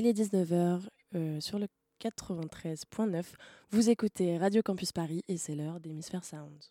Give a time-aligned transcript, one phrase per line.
[0.00, 0.82] Il est 19h
[1.16, 1.66] euh, sur le
[2.00, 3.24] 93.9.
[3.72, 6.62] Vous écoutez Radio Campus Paris et c'est l'heure d'Hémisphère Sound.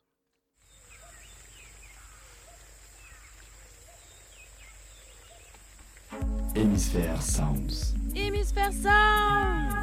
[6.56, 7.96] Hémisphère Sounds.
[8.16, 9.74] Hémisphère Sound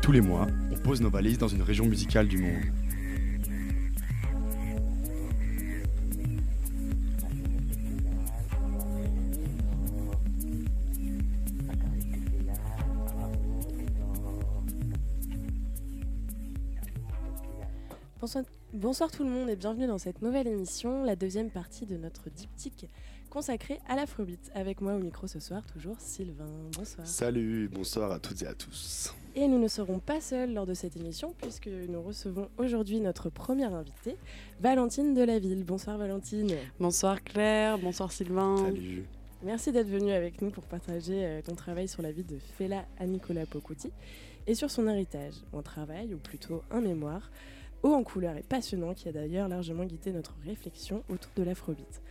[0.00, 2.64] Tous les mois, on pose nos valises dans une région musicale du monde.
[18.22, 21.96] Bonsoir, bonsoir tout le monde et bienvenue dans cette nouvelle émission, la deuxième partie de
[21.96, 22.86] notre diptyque
[23.30, 24.38] consacré à l'afrobeat.
[24.54, 26.46] Avec moi au micro ce soir, toujours Sylvain.
[26.76, 27.04] Bonsoir.
[27.04, 29.12] Salut, bonsoir à toutes et à tous.
[29.34, 33.28] Et nous ne serons pas seuls lors de cette émission puisque nous recevons aujourd'hui notre
[33.28, 34.16] première invitée,
[34.60, 35.64] Valentine Delaville.
[35.64, 36.54] Bonsoir Valentine.
[36.78, 38.56] Bonsoir Claire, bonsoir Sylvain.
[38.56, 39.04] Salut.
[39.42, 42.84] Merci d'être venue avec nous pour partager euh, ton travail sur la vie de Fela
[43.00, 43.90] à Nicolas Pocuti
[44.46, 47.28] et sur son héritage, un travail ou plutôt un mémoire
[47.90, 52.02] en couleur et passionnant qui a d'ailleurs largement guidé notre réflexion autour de l'afrobeat.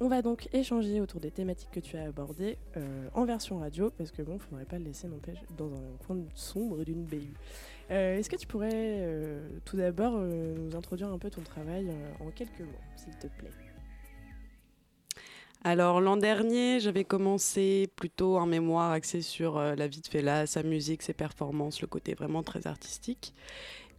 [0.00, 3.90] On va donc échanger autour des thématiques que tu as abordées euh, en version radio,
[3.96, 7.32] parce que bon, faudrait pas le laisser n'empêche dans un coin sombre d'une BU.
[7.90, 11.88] Euh, Est-ce que tu pourrais euh, tout d'abord nous introduire un peu ton travail
[12.20, 13.50] en quelques mots, s'il te plaît?
[15.66, 20.62] Alors l'an dernier, j'avais commencé plutôt un mémoire axé sur la vie de Fela, sa
[20.62, 23.32] musique, ses performances, le côté vraiment très artistique.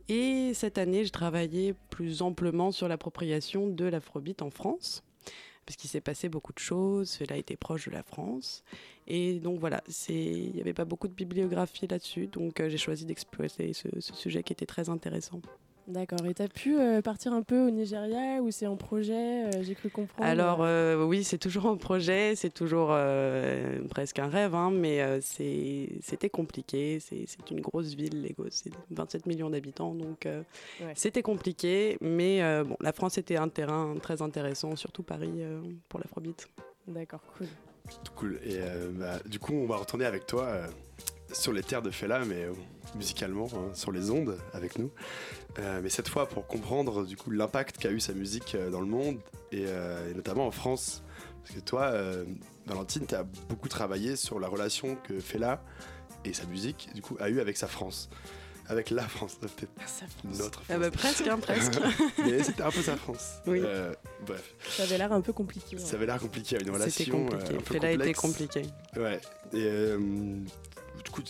[0.08, 5.03] Et cette année, je travaillais plus amplement sur l'appropriation de l'afrobeat en France.
[5.66, 8.64] Parce qu'il s'est passé beaucoup de choses, Fela était proche de la France.
[9.08, 12.28] Et donc voilà, il n'y avait pas beaucoup de bibliographie là-dessus.
[12.28, 15.42] Donc euh, j'ai choisi d'exploiter ce sujet qui était très intéressant.
[15.88, 19.45] D'accord, et tu as pu euh, partir un peu au Nigeria ou c'est en projet
[19.45, 20.28] euh, J'ai cru comprendre.
[20.28, 25.02] Alors euh, oui, c'est toujours un projet, c'est toujours euh, presque un rêve, hein, mais
[25.02, 27.00] euh, c'était compliqué.
[27.00, 30.41] C'est une grosse ville, Lagos, c'est 27 millions d'habitants, donc euh,
[30.81, 30.94] Ouais.
[30.95, 31.97] c'était compliqué.
[32.02, 36.50] Mais euh, bon, la France était un terrain très intéressant, surtout Paris euh, pour l'afrobeat.
[36.88, 37.47] D'accord, cool.
[38.16, 38.40] Cool.
[38.44, 40.67] Et euh, bah, du coup, on va retourner avec toi euh,
[41.35, 42.53] sur les terres de Fela, mais euh,
[42.96, 44.91] musicalement, hein, sur les ondes avec nous.
[45.59, 48.81] Euh, mais cette fois, pour comprendre du coup l'impact qu'a eu sa musique euh, dans
[48.81, 49.19] le monde
[49.51, 51.03] et, euh, et notamment en France.
[51.44, 52.25] Parce que toi, euh,
[52.66, 55.62] Valentine, tu as beaucoup travaillé sur la relation que Fela
[56.25, 58.09] et sa musique, du coup, a eu avec sa France.
[58.67, 59.69] Avec la France, peut-être
[60.40, 60.79] notre Ah France.
[60.79, 61.73] bah, presque, hein, presque.
[62.17, 63.34] mais c'était un peu sa France.
[63.46, 63.62] Oui.
[63.63, 63.94] Euh,
[64.25, 65.78] bref, ça avait l'air un peu compliqué.
[65.78, 67.53] ça avait l'air compliqué, une relation C'était compliqué.
[67.53, 68.62] euh, un peu Fela était compliqué.
[68.97, 69.22] Ouais.
[69.53, 70.00] Et euh,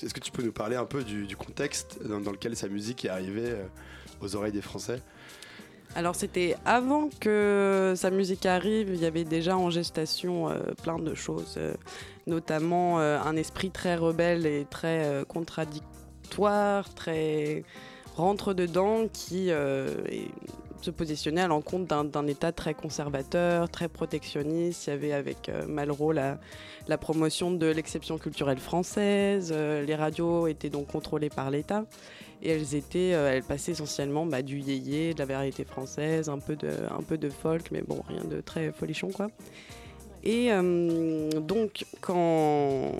[0.03, 3.09] est-ce que tu peux nous parler un peu du, contexte dans, lequel sa musique est
[3.09, 3.65] arrivée euh,
[4.21, 5.01] aux oreilles des Français?
[5.95, 10.99] Alors c'était avant que sa musique arrive, il y avait déjà en gestation euh, plein
[10.99, 11.73] de choses, euh,
[12.27, 17.63] notamment un esprit très rebelle et très contradictoire, très
[18.15, 20.31] rentre-dedans qui euh, est-
[20.81, 24.87] se positionnait à l'encontre d'un- État très conservateur, très protectionniste.
[24.87, 26.37] Il y avait avec euh, Malraux la,
[26.97, 31.85] promotion de l'exception culturelle française, euh, les radios étaient donc contrôlées par l'État.
[32.41, 36.39] Et elles étaient, euh, elles passaient essentiellement bah, du yéyé, de la variété française, un
[36.39, 39.27] peu de, un peu de folk, mais bon, rien de très folichon quoi.
[40.23, 40.49] Et
[41.41, 42.91] donc quand,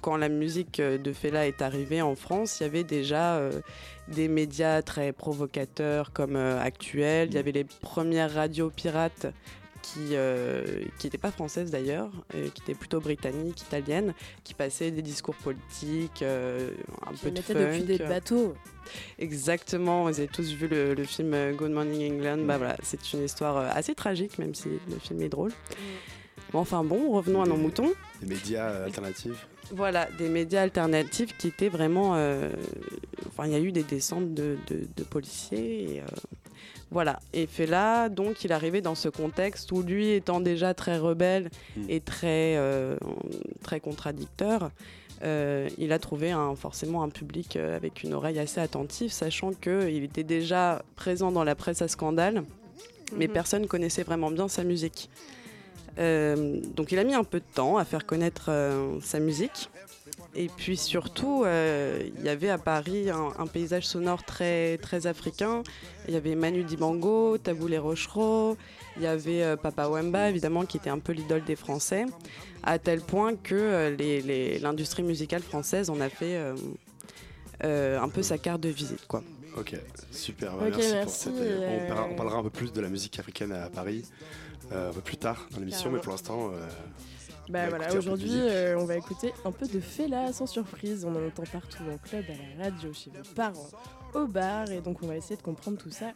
[0.00, 3.60] quand la musique de Fela est arrivée en France, il y avait déjà euh,
[4.08, 9.26] des médias très provocateurs comme euh, Actuel, il y avait les premières radios pirates
[9.82, 10.14] qui
[11.02, 14.14] n'étaient pas françaises d'ailleurs, euh, qui étaient plutôt britanniques, italiennes,
[14.44, 16.70] qui passaient des discours politiques, euh,
[17.08, 17.54] un Qui peu de funk.
[17.54, 18.54] depuis des bateaux.
[19.18, 22.44] Exactement, vous avez tous vu le, le film euh, Good Morning England.
[22.44, 25.52] Bah voilà, c'est une histoire euh, assez tragique, même si le film est drôle.
[26.52, 27.92] Bon, enfin bon, revenons à nos moutons.
[28.20, 32.12] Des médias euh, alternatifs Voilà, des médias alternatifs qui étaient vraiment.
[32.16, 32.50] euh,
[33.28, 35.94] Enfin, il y a eu des descentes de, de- de policiers.
[35.96, 36.04] Et, euh,
[36.90, 37.20] voilà.
[37.32, 41.84] Et Fela, donc, il arrivait dans ce contexte où lui, étant déjà très rebelle Mm.
[41.88, 42.96] et très, euh,
[43.62, 44.70] très contradicteur,
[45.22, 50.02] euh, il a trouvé un, forcément un public avec une oreille assez attentive, sachant qu'il
[50.02, 52.42] était déjà présent dans la presse à scandale,
[53.16, 53.32] mais Mhm.
[53.32, 55.08] personne connaissait vraiment bien sa musique.
[55.98, 59.68] Euh, donc il a mis un peu de temps à faire connaître euh, sa musique.
[60.36, 65.06] Et puis surtout, euh, il y avait à Paris un, un paysage sonore très, très
[65.06, 65.62] africain.
[66.06, 68.56] Il y avait Manu Dibango, Taboulé Rochereau,
[68.96, 72.06] il y avait euh, Papa Wemba, évidemment, qui était un peu l'idole des Français,
[72.62, 76.54] à tel point que euh, les- les- l'industrie musicale française en a fait euh,
[77.64, 79.06] euh, un peu sa carte de visite.
[79.08, 79.22] Quoi.
[79.56, 79.74] Ok,
[80.12, 80.54] super.
[80.58, 82.88] Ouais, merci, pour merci, cette- euh, on, parlera, on parlera un peu plus de la
[82.88, 84.04] musique africaine à Paris
[84.72, 86.68] un peu plus tard dans l'émission, mais pour l'instant, euh,
[87.48, 91.04] Bah voilà, aujourd'hui euh, on va écouter un peu de Fela sans surprise.
[91.04, 93.70] On en entend partout en club, à la radio, chez vos parents,
[94.14, 94.70] au bar.
[94.70, 96.12] Et donc on va essayer de comprendre tout ça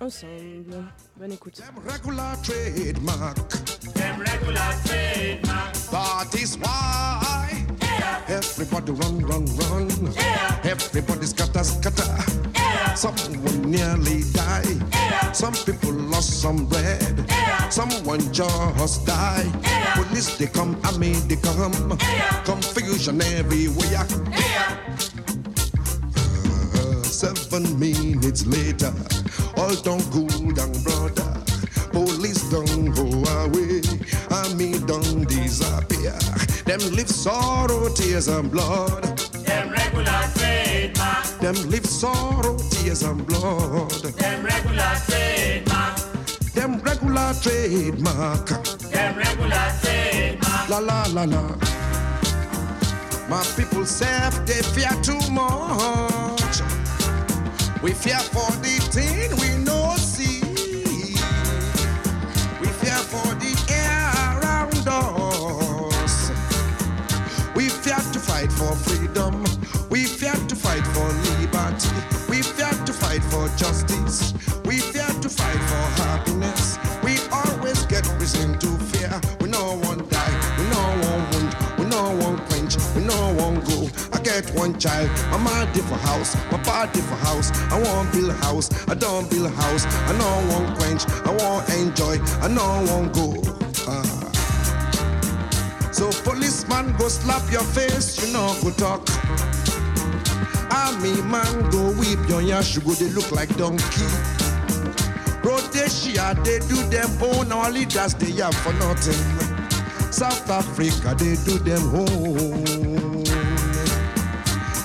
[0.00, 0.84] ensemble.
[1.16, 1.54] Bonne écoute.
[1.54, 1.74] Them
[8.28, 10.12] Everybody run, run, run.
[10.12, 10.60] Yeah.
[10.64, 12.04] Everybody scatter, scatter.
[12.54, 12.94] Yeah.
[12.94, 14.82] Someone nearly died.
[14.92, 15.32] Yeah.
[15.32, 17.24] Some people lost some bread.
[17.28, 17.68] Yeah.
[17.70, 19.50] Someone just died.
[19.62, 19.94] Yeah.
[19.94, 21.96] Police they come, I mean they come.
[22.00, 22.42] Yeah.
[22.44, 24.06] Confusion everywhere.
[24.30, 24.76] Yeah.
[26.74, 28.92] Uh, seven minutes later,
[29.56, 31.34] all done good and brother.
[31.92, 33.06] Police don't go
[33.42, 33.80] away,
[34.30, 35.87] I mean don't disappear.
[36.78, 39.02] Them live sorrow, tears and blood.
[39.02, 41.24] Them regular trademark.
[41.40, 43.90] Them live sorrow, tears and blood.
[43.90, 45.96] Them regular trademark.
[46.54, 48.46] Them regular trademark.
[48.92, 50.68] Them regular trademark.
[50.68, 51.56] La la la la.
[53.28, 56.62] My people say they fear too much.
[57.82, 59.57] We fear for the thing we
[73.58, 74.32] justice.
[74.64, 76.78] We fear to fight for happiness.
[77.02, 79.10] We always get reason to fear.
[79.40, 80.34] We no one die.
[80.56, 81.52] We no one wound.
[81.78, 82.76] We no one quench.
[82.94, 83.88] We no one go.
[84.12, 85.10] I get one child.
[85.32, 86.36] My mother for house.
[86.52, 87.50] My body for house.
[87.72, 88.70] I want build a house.
[88.88, 89.84] I don't build house.
[89.86, 91.02] I no one quench.
[91.26, 92.18] I want enjoy.
[92.40, 93.42] I no one go.
[93.88, 94.28] Ah.
[95.90, 99.08] So policeman go slap your face, you know go talk.
[100.88, 104.08] Army man go whip your yash, go they look like donkey.
[105.44, 109.20] Rhodesia they do them own, our leaders they have for nothing.
[110.10, 113.22] South Africa they do them own.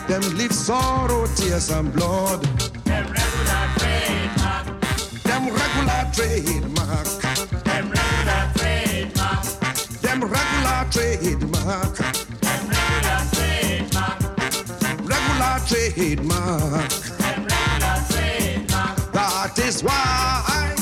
[0.10, 2.44] Them live sorrow, tears and blood.
[2.84, 4.66] Them regular trademark.
[5.24, 7.08] Them regular trademark.
[7.64, 9.46] Them regular trademark.
[10.02, 12.43] Them regular trademark.
[15.60, 16.90] Trademark.
[19.14, 20.76] That is why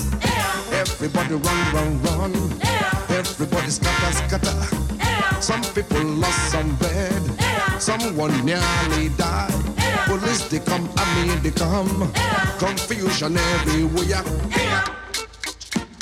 [0.71, 2.33] everybody run, run, run.
[3.09, 5.41] Everybody scatter, scatter.
[5.41, 7.21] Some people lost some bread.
[7.81, 9.51] Someone nearly died.
[10.05, 12.11] Police they come, army they come.
[12.59, 14.23] Confusion everywhere.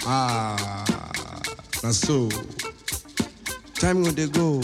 [0.06, 0.86] Ah,
[1.84, 2.30] now so
[3.76, 4.62] time when they go.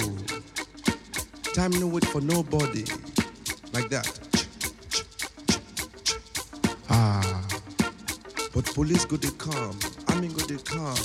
[1.53, 2.83] Time no wait for nobody.
[3.75, 4.07] Like that.
[6.89, 7.45] Ah.
[8.53, 9.77] But police go they come,
[10.07, 10.95] army go they come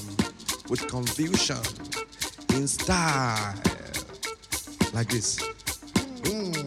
[0.69, 1.57] with confusion
[2.55, 3.57] in style
[4.93, 5.41] like this.
[6.25, 6.60] Everybody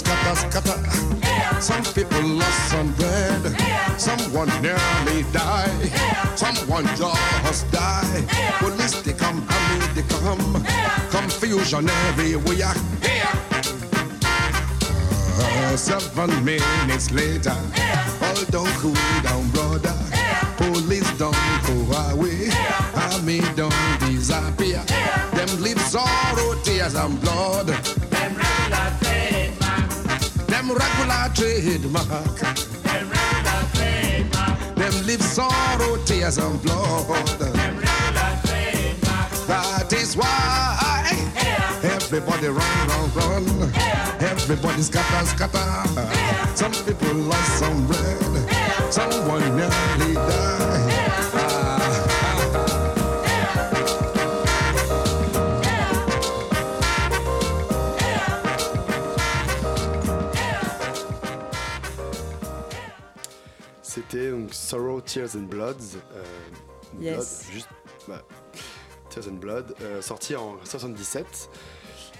[0.00, 1.60] Scatter, scatter.
[1.60, 3.42] Some people lost some bread.
[4.00, 5.92] Someone nearly died.
[6.34, 8.24] Someone just died.
[8.60, 10.64] Police they come, army they come.
[11.10, 12.72] Confusion everywhere.
[15.42, 17.56] Uh, seven minutes later,
[18.22, 19.94] all don't cool down, brother.
[20.56, 21.76] Police don't go
[22.08, 22.48] away.
[22.94, 24.82] Army don't disappear.
[25.36, 27.99] Them live sorrow, tears and blood.
[30.70, 32.38] Them regular trademark.
[32.38, 34.74] Them regular trademark.
[34.76, 37.26] Them live sorrow, tears and blood.
[37.40, 39.30] Them regular trademark.
[39.48, 41.10] That is why
[41.82, 43.72] everybody run, run, run.
[44.20, 46.54] Everybody scatter, scatter.
[46.54, 48.92] Some people lost some bread.
[48.92, 50.89] Someone nearly died.
[63.90, 65.96] C'était donc Sorrow, Tears and Bloods.
[66.14, 66.22] euh,
[67.00, 67.14] Yes.
[67.16, 67.68] Blood, juste,
[68.06, 68.22] bah,
[69.08, 71.50] Tears and Blood, euh, sorti en 77.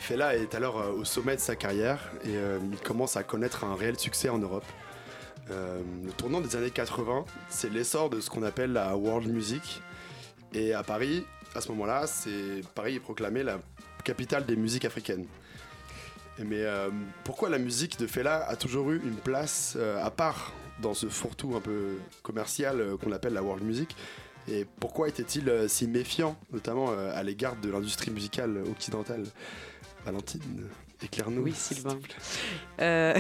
[0.01, 2.35] Fela est alors euh, au sommet de sa carrière et
[2.73, 4.65] il commence à connaître un réel succès en Europe.
[5.49, 9.81] Le tournant des années 80, c'est l'essor de ce qu'on appelle la world music.
[10.53, 11.25] Et à Paris,
[11.55, 13.59] à ce moment-là, c'est Paris est proclamé la
[14.05, 15.27] capitale des musiques africaines.
[16.39, 16.89] Mais euh,
[17.25, 21.07] pourquoi la musique de Fela a toujours eu une place euh, à part dans ce
[21.07, 23.97] fourre-tout un peu commercial euh, qu'on appelle la world music
[24.49, 29.25] Et pourquoi était-il euh, si méfiant, notamment euh, à l'égard de l'industrie musicale occidentale?
[30.05, 30.69] Valentine,
[31.03, 31.43] éclaire-nous.
[31.43, 31.99] Oui, Sylvain.
[32.81, 33.19] Euh,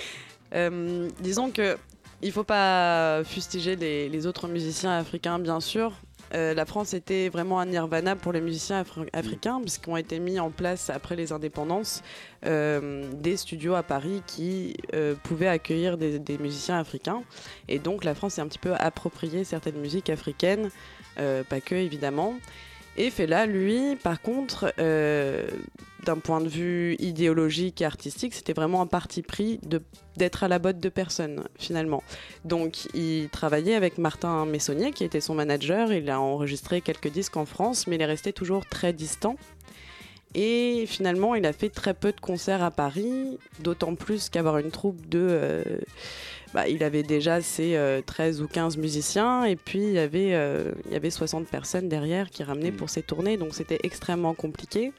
[0.54, 1.76] euh, disons que
[2.22, 5.92] il faut pas fustiger les, les autres musiciens africains, bien sûr.
[6.34, 10.40] Euh, la France était vraiment un nirvana pour les musiciens afri- africains, puisqu'ont été mis
[10.40, 12.02] en place après les indépendances
[12.46, 17.22] euh, des studios à Paris qui euh, pouvaient accueillir des, des musiciens africains.
[17.68, 20.70] Et donc la France s'est un petit peu approprié certaines musiques africaines,
[21.16, 22.34] pas que évidemment.
[22.96, 25.46] Et Fela, lui, par contre, euh,
[26.04, 29.60] d'un point de vue idéologique et artistique, c'était vraiment un parti pris
[30.16, 32.02] d'être à la botte de personne, finalement.
[32.44, 35.92] Donc, il travaillait avec Martin Messonnier, qui était son manager.
[35.92, 39.36] Il a enregistré quelques disques en France, mais il est resté toujours très distant.
[40.34, 44.70] Et finalement, il a fait très peu de concerts à Paris, d'autant plus qu'avoir une
[44.70, 45.18] troupe de...
[45.30, 45.62] euh,
[46.54, 50.34] bah, il avait déjà ses euh, 13 ou 15 musiciens, et puis il y avait,
[50.34, 52.76] euh, il y avait 60 personnes derrière qui ramenaient Mm.
[52.76, 54.92] pour ses tournées, donc c'était extrêmement compliqué.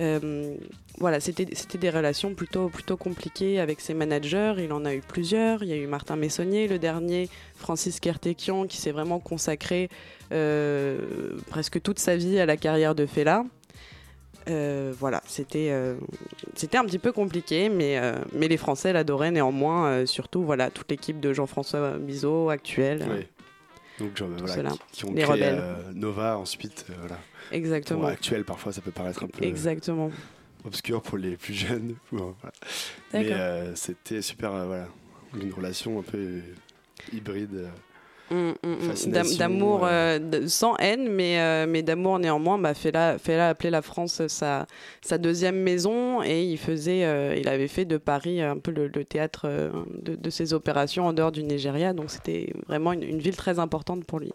[0.00, 0.54] Euh,
[0.98, 4.54] voilà, c'était c'était des relations plutôt, plutôt compliquées avec ses managers.
[4.58, 5.64] Il en a eu plusieurs.
[5.64, 9.88] Il y a eu Martin Messonnier, le dernier, Francis Kertekian, qui s'est vraiment consacré
[10.32, 13.44] euh, presque toute sa vie à la carrière de Fela.
[14.48, 15.96] Euh, voilà, c'était euh,
[16.54, 20.90] c'était un petit peu compliqué, mais, euh, mais les Français l'adoraient néanmoins, surtout voilà, toute
[20.90, 23.06] l'équipe de Jean-François Bizot actuelle.
[23.10, 23.26] Oui.
[23.98, 25.62] Donc, genre, voilà, qui, qui ont Les créé rebelles.
[25.94, 26.86] Nova ensuite.
[27.00, 27.18] voilà.
[27.50, 28.06] Exactement.
[28.06, 30.10] Actuel, parfois, ça peut paraître un peu Exactement.
[30.64, 31.96] obscur pour les plus jeunes.
[32.12, 32.54] Bon, voilà.
[33.12, 34.86] Mais c'était super, voilà,
[35.40, 36.40] une relation un peu
[37.12, 37.68] hybride.
[38.30, 38.68] Mm, mm,
[39.06, 39.36] mm.
[39.38, 40.18] D'amour, euh.
[40.46, 42.58] sans haine, mais, euh, mais d'amour néanmoins.
[42.58, 44.66] Bah, Fela, Fela appelait la France sa,
[45.00, 48.88] sa deuxième maison et il, faisait, euh, il avait fait de Paris un peu le,
[48.88, 49.48] le théâtre
[50.02, 51.92] de, de ses opérations en dehors du Nigeria.
[51.92, 54.32] Donc c'était vraiment une, une ville très importante pour lui.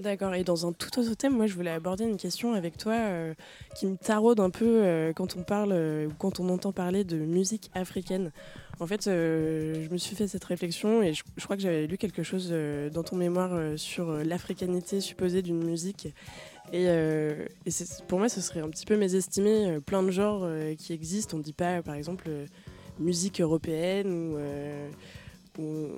[0.00, 2.92] D'accord, et dans un tout autre thème, moi je voulais aborder une question avec toi
[2.92, 3.34] euh,
[3.76, 7.04] qui me taraude un peu euh, quand on parle euh, ou quand on entend parler
[7.04, 8.32] de musique africaine.
[8.80, 11.98] En fait, euh, je me suis fait cette réflexion et je, crois que j'avais lu
[11.98, 12.52] quelque chose
[12.92, 16.08] dans ton mémoire sur l'africanité supposée d'une musique.
[16.72, 16.86] Et,
[18.08, 20.48] pour moi, ce serait un petit peu mésestimer euh, plein de genres
[20.78, 21.36] qui existent.
[21.36, 22.28] On ne dit pas, par exemple,
[22.98, 24.36] musique européenne
[25.58, 25.90] ou-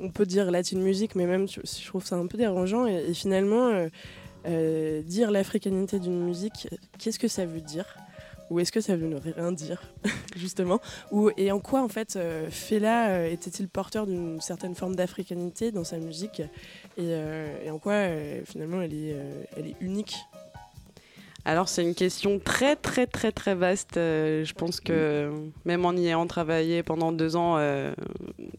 [0.00, 2.86] on, peut dire latine musique, mais même je trouve ça un peu dérangeant.
[2.86, 3.88] Et, finalement, euh,
[4.46, 6.68] euh, dire l'africanité d'une musique,
[6.98, 7.96] qu'est-ce que ça veut dire?
[8.50, 9.82] Ou est-ce que ça veut ne rien dire,
[10.36, 10.80] justement?
[11.10, 15.72] Ou, Et en quoi, en fait, euh, Fela euh, était-il porteur d'une certaine forme d'africanité
[15.72, 16.42] dans sa musique?
[16.98, 18.06] Et, en quoi,
[18.44, 20.16] finalement, elle est unique?
[21.46, 23.98] Alors c'est une question très très très très vaste.
[23.98, 25.30] Euh, je pense que
[25.66, 27.92] même en y ayant travaillé pendant deux ans, euh,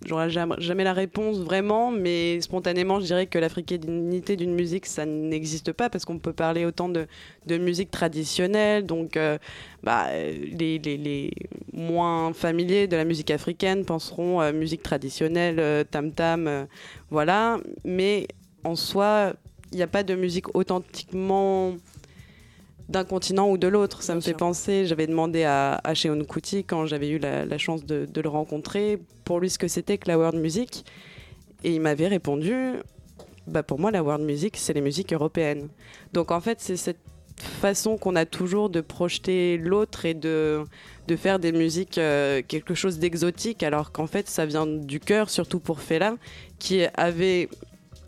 [0.05, 5.71] j'aurai jamais, la réponse vraiment, mais spontanément je dirais que l'africanité d'une musique ça n'existe
[5.71, 7.07] pas parce qu'on peut parler autant de,
[7.57, 9.39] musique traditionnelle, donc euh,
[9.81, 11.31] bah, les, les-
[11.73, 16.65] moins familiers de la musique africaine penseront euh, musique traditionnelle, tam tam, euh,
[17.09, 18.27] voilà, mais
[18.63, 19.33] en soi
[19.71, 21.73] il n'y a pas de musique authentiquement
[22.89, 24.03] d'un continent ou de l'autre.
[24.03, 27.45] Ça Bien me fait penser, j'avais demandé à, à Sheon Kuti quand j'avais eu la,
[27.45, 30.85] la chance de, de le rencontrer, pour lui ce que c'était que la world music.
[31.63, 32.53] Et il m'avait répondu,
[33.47, 35.69] bah pour moi la world music, c'est les musiques européennes.
[36.13, 36.99] Donc en fait, c'est cette
[37.37, 40.63] façon qu'on a toujours de projeter l'autre et de,
[41.07, 45.29] de faire des musiques euh, quelque chose d'exotique, alors qu'en fait ça vient du cœur,
[45.29, 46.15] surtout pour Fela,
[46.59, 47.49] qui avait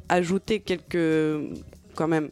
[0.07, 1.51] ajouté quelques,
[1.95, 2.29] quand même,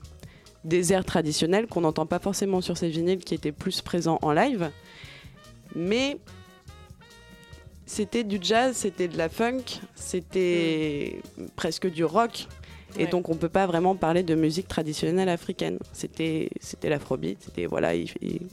[0.66, 4.34] des airs traditionnels qu'on n'entend pas forcément sur ces vinyles qui étaient plus présents en
[4.34, 4.70] live.
[5.76, 6.18] Mais
[7.86, 9.64] c'était du jazz, c'était de la funk,
[9.96, 11.22] c'était
[11.56, 12.48] presque du rock.
[12.98, 15.78] Et donc on peut pas vraiment parler de musique traditionnelle africaine.
[15.92, 18.48] C'était c'était l'afrobeat, c'était voilà, il- il-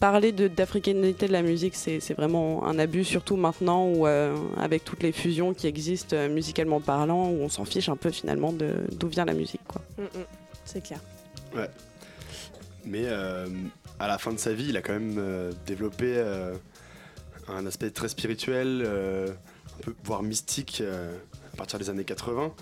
[0.00, 5.02] parler d'africanité de la musique, c'est vraiment un abus, surtout maintenant où, euh, avec toutes
[5.02, 9.08] les fusions qui existent euh, musicalement parlant, où on s'en fiche un peu finalement d'où
[9.08, 9.60] vient la musique.
[9.66, 9.82] Quoi.
[9.98, 10.24] Mm, mm,
[10.64, 11.00] C'est clair.
[12.84, 13.46] Mais euh,
[13.98, 16.54] à la fin de sa vie, il a quand même euh, développé euh,
[17.48, 21.16] un aspect très spirituel, euh, un peu voire mystique euh,
[21.52, 22.52] à partir des années 80.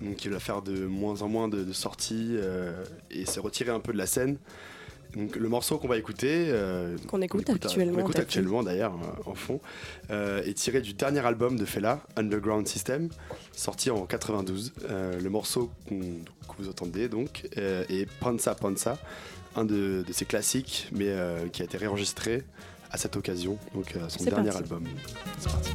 [0.00, 3.70] Donc il va faire de moins en moins de, de sorties euh, et s'est retiré
[3.70, 4.38] un peu de la scène.
[5.16, 7.98] Donc le morceau qu'on va écouter, euh, Qu'on écoute qu'on actuellement,
[8.60, 9.60] écoute d'ailleurs euh, en fond,
[10.10, 13.08] euh, est tiré du dernier album de Fela, Underground System,
[13.52, 14.72] sorti en 92.
[14.90, 15.94] Euh, le morceau que
[16.58, 18.98] vous entendez donc euh, est Panza Panza,
[19.56, 22.44] un de, de ses classiques, mais euh, qui a été réenregistré
[22.90, 24.62] à cette occasion, donc euh, son dernier parti.
[24.62, 24.84] album.
[25.38, 25.67] C'est parti.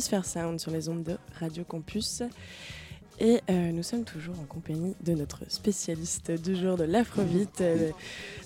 [0.00, 2.22] d'Hémisphère Sound, sur les ondes de Radio Campus.
[3.18, 7.90] Et euh, nous sommes toujours en compagnie de notre spécialiste du jour de l'afrobeat euh,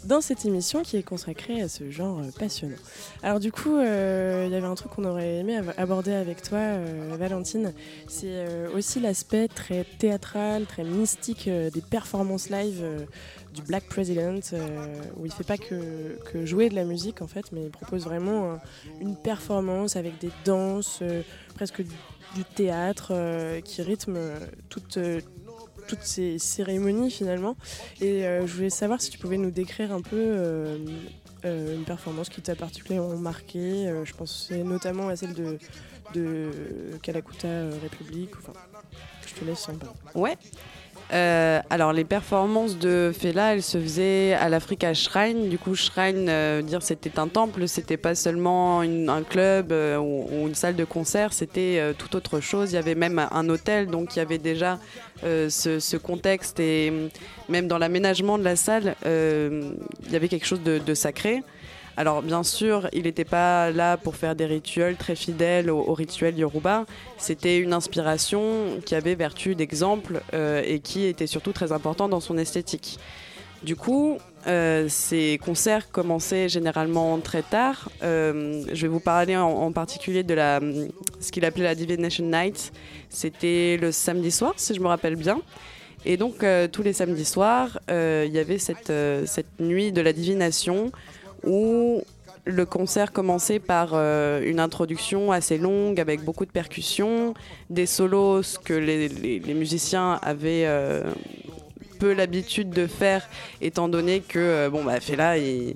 [0.05, 2.77] dans cette émission qui est consacrée à ce genre euh, passionnant.
[3.23, 6.59] Alors du coup, euh, il y avait un truc qu'on aurait aimé aborder avec toi,
[6.59, 7.73] euh, Valentine.
[8.09, 13.07] C'est aussi l'aspect très théâtral, très mystique des performances live
[13.55, 14.41] du Black President,
[15.17, 18.53] où il fait pas que, jouer de la musique en fait, mais il propose vraiment
[18.53, 18.61] un-
[19.01, 21.03] une performance avec des danses,
[21.55, 23.13] presque du, théâtre,
[23.65, 25.21] qui rythme euh,
[25.87, 27.57] toutes, ces cérémonies finalement.
[28.01, 30.79] Et euh, je voulais savoir si tu pouvais nous décrire un peu euh,
[31.45, 33.59] euh, une performance qui t'a particulièrement marqué.
[33.59, 35.59] Euh, je pensais notamment à celle de,
[36.15, 36.51] de
[37.03, 38.31] Kalakuta euh, République.
[38.39, 38.53] Enfin,
[39.27, 39.95] je te laisse en parler.
[40.15, 40.39] Ouais.
[41.13, 45.49] Euh, alors les performances de Fela, elles se faisaient à l'Africa Shrine.
[45.49, 49.99] Du coup, Shrine, euh, dire c'était un temple, c'était pas seulement une- un club euh,
[49.99, 52.73] ou, une salle de concert, c'était euh, tout autre chose.
[52.73, 54.79] Il y avait même un hôtel, donc il y avait déjà
[55.23, 57.09] ce, contexte et euh,
[57.49, 61.43] même dans l'aménagement de la salle, il y avait quelque chose de sacré.
[61.97, 66.37] Alors bien sûr, il n'était pas là pour faire des rituels très fidèles aux, rituels
[66.37, 66.87] Yoruba.
[67.19, 72.21] C'était une inspiration qui avait vertu d'exemple euh, et qui était surtout très important dans
[72.21, 72.99] son esthétique.
[73.63, 77.89] Du coup, euh, ces concerts commençaient généralement très tard.
[78.03, 80.35] Euh, je vais vous parler en, particulier de
[81.21, 82.73] ce qu'il appelait la Divination Night.
[83.09, 85.41] C'était le samedi soir, si je me rappelle bien.
[86.05, 88.91] Et donc, tous les samedis soirs, il y avait cette
[89.61, 90.93] nuit de la divination
[91.47, 92.03] où
[92.45, 97.35] le concert commençait par euh, une introduction assez longue avec beaucoup de percussions,
[97.71, 101.03] des solos que les, musiciens avaient euh,
[101.99, 103.27] peu l'habitude de faire,
[103.61, 105.75] étant donné que euh, bon bah Fela, il...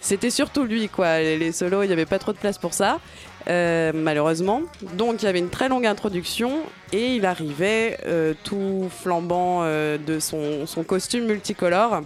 [0.00, 1.20] c'était surtout lui quoi.
[1.20, 3.00] Les, solos, il n'y avait pas trop de place pour ça.
[3.46, 4.60] malheureusement.
[4.94, 6.60] Donc il y avait une très longue introduction
[6.92, 7.96] et il arrivait
[8.44, 12.02] tout flambant de son costume multicolore.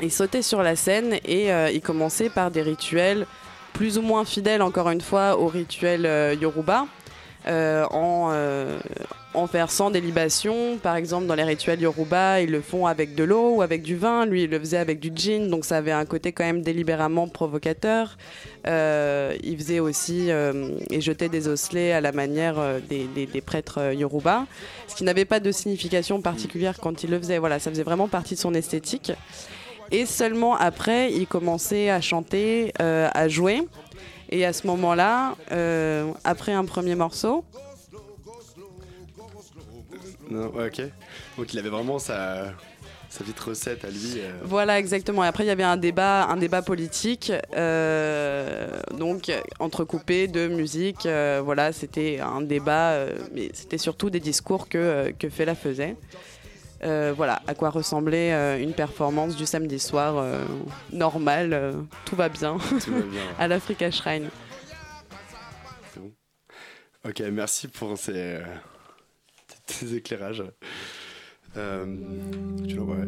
[0.00, 3.26] Il sautait sur la scène et euh, il commençait par des rituels
[3.72, 6.86] plus ou moins fidèles, encore une fois, aux rituels euh, Yoruba,
[7.48, 8.78] euh, en, euh,
[9.34, 10.78] en versant des libations.
[10.78, 13.96] Par exemple, dans les rituels Yoruba, ils le font avec de l'eau ou avec du
[13.96, 14.26] vin.
[14.26, 17.28] Lui, il le faisait avec du gin, donc ça avait un côté quand même délibérément
[17.28, 18.16] provocateur.
[18.66, 22.56] Il faisait aussi et jetait des osselets à la manière
[22.88, 24.46] des, prêtres Yoruba,
[24.86, 27.38] ce qui n'avait pas de signification particulière quand il le faisait.
[27.38, 29.12] Voilà, ça faisait vraiment partie de son esthétique.
[29.92, 33.62] Et seulement après, il commençait à chanter, euh, à jouer.
[34.30, 37.44] Et à ce moment-là, euh, après un premier morceau,
[40.30, 40.80] Non, ok.
[41.36, 42.52] Donc il avait vraiment sa,
[43.10, 44.14] sa petite recette à lui.
[44.16, 44.30] euh.
[44.44, 45.22] voilà exactement.
[45.24, 51.04] Et après, il y avait un débat, un débat politique, euh, donc entrecoupé de musique.
[51.04, 52.96] euh, voilà, c'était un débat,
[53.34, 55.96] mais c'était surtout des discours que que Fela faisait.
[56.84, 60.44] Euh, voilà, à quoi ressemblait euh, une performance du samedi soir euh,
[60.92, 63.22] normale, tout va bien, Tout va bien.
[63.38, 64.28] à l'Africa Shrine.
[67.04, 68.38] Ok, merci pour ces,
[69.66, 70.44] ces éclairages.
[71.56, 71.84] Euh,
[72.66, 73.06] tu le vois, ouais.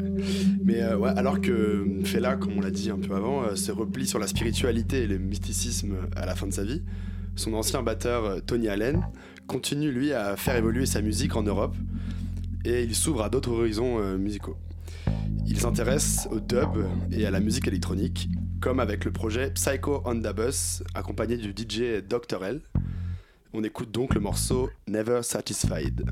[0.63, 3.73] Mais euh, ouais, alors que Fela, comme on l'a dit un peu avant, euh, se
[3.73, 6.83] replie sur la spiritualité et le mysticisme à la fin de sa vie,
[7.37, 9.07] son ancien batteur Tony Allen
[9.47, 11.75] continue lui à faire évoluer sa musique en Europe
[12.65, 14.57] et il s'ouvre à d'autres horizons euh, musicaux.
[15.47, 18.29] Il s'intéresse au dub et à la musique électronique,
[18.61, 22.45] comme avec le projet Psycho on the Bus, accompagné du DJ Dr.
[22.45, 22.61] L.
[23.53, 26.05] On écoute donc le morceau Never Satisfied.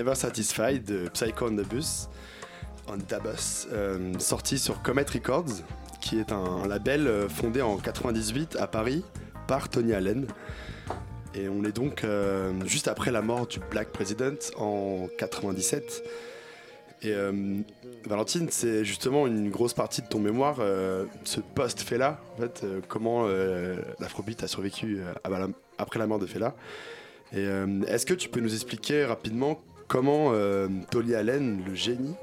[0.00, 2.08] Never Satisfied de Psycho on the Bus,
[2.88, 3.68] on the Bus,
[4.18, 5.60] sorti sur Comet Records,
[6.00, 9.04] qui est un, label euh, fondé en 98 à Paris
[9.46, 10.26] par Tony Allen.
[11.34, 16.02] Et on est donc euh, juste après la mort du Black President en 97.
[17.02, 17.58] Et euh,
[18.06, 20.60] Valentine, c'est justement une grosse partie de ton mémoire,
[21.24, 23.28] ce post Fela, en fait, euh, comment
[23.98, 25.02] l'Afrobeat a survécu
[25.76, 26.54] après la mort de Fela.
[27.34, 27.44] Et
[27.86, 32.14] est-ce que tu peux nous expliquer rapidement comment euh, Tony Allen, le génie,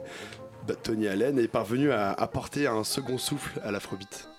[0.66, 4.30] bah, Tony Allen, est parvenu à apporter un second souffle à l'Afrobeat?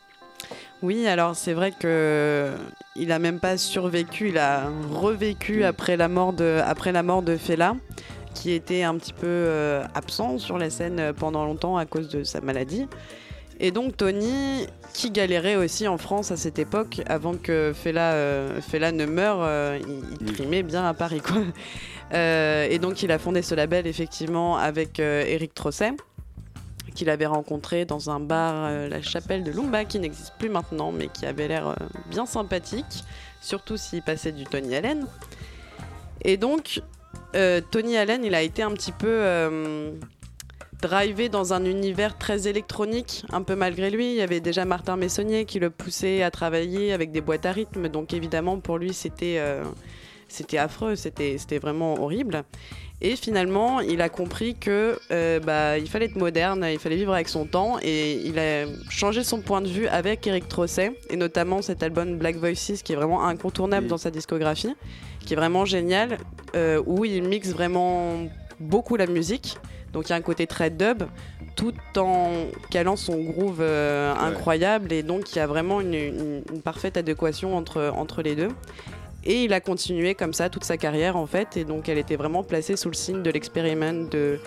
[0.82, 2.52] Oui, alors c'est vrai que
[2.96, 7.22] il a même pas survécu, il a revécu après la mort de, après la mort
[7.22, 7.76] de Fela,
[8.34, 12.08] qui était un petit peu euh, absent sur la scène euh, pendant longtemps à cause
[12.08, 12.86] de sa maladie.
[13.60, 18.60] Et donc Tony, qui galérait aussi en France à cette époque, avant que Fela, euh,
[18.60, 21.20] Fela ne meure, euh, il, il trimait bien à Paris.
[21.20, 21.42] Quoi.
[22.14, 25.92] Euh, et donc il a fondé ce label effectivement avec Eric Trosset
[26.94, 31.08] qu'il avait rencontré dans un bar, la chapelle de Lumba, qui n'existe plus maintenant, mais
[31.08, 31.76] qui avait l'air
[32.08, 33.04] bien sympathique,
[33.42, 35.06] surtout s'il passait du Tony Allen.
[36.22, 36.80] Et donc,
[37.70, 39.20] Tony Allen, il a été un petit peu
[40.80, 44.10] drivé dans un univers très électronique, un peu malgré lui.
[44.10, 47.52] Il y avait déjà Martin Messonnier qui le poussait à travailler avec des boîtes à
[47.52, 49.64] rythme, donc évidemment pour lui c'était euh,
[50.28, 52.44] c'était affreux, c'était c'était vraiment horrible.
[53.00, 57.12] Et finalement, il a compris que euh, bah, il fallait être moderne, il fallait vivre
[57.12, 61.16] avec son temps, et il a changé son point de vue avec Eric Trosset, et
[61.16, 63.90] notamment cet album Black Voices qui est vraiment incontournable Oui.
[63.90, 64.74] dans sa discographie,
[65.24, 66.18] qui est vraiment génial,
[66.56, 68.26] euh, où il mixe vraiment
[68.58, 69.58] beaucoup la musique.
[69.92, 71.04] Donc il y a un côté très dub,
[71.56, 72.30] tout en
[72.70, 74.20] calant son groove euh, Ouais.
[74.20, 78.36] incroyable, et donc il y a vraiment une, une- une parfaite adéquation entre, entre les
[78.36, 78.48] deux.
[79.24, 82.14] Et il a continué comme ça toute sa carrière en fait, et donc elle était
[82.16, 84.38] vraiment placée sous le signe de l'expériment, de